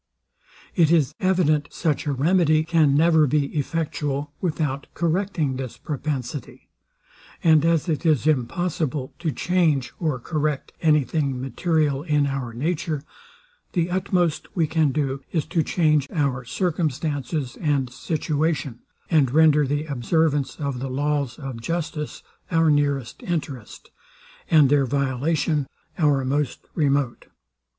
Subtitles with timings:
[0.73, 6.69] It is evident such a remedy can never be effectual without correcting this propensity;
[7.43, 13.03] and as it is impossible to change or correct any thing material in our nature,
[13.73, 18.79] the utmost we can do is to change our circumstances and situation,
[19.11, 23.91] and render the observance of the laws of justice our nearest interest,
[24.49, 25.67] and their violation
[25.99, 27.27] our most remote.